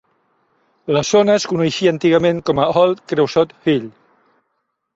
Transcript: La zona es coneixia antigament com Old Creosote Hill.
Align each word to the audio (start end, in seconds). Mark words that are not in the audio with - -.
La 0.95 1.03
zona 1.09 1.35
es 1.41 1.45
coneixia 1.51 1.93
antigament 1.97 2.41
com 2.49 2.63
Old 2.65 3.05
Creosote 3.13 3.61
Hill. 3.71 3.87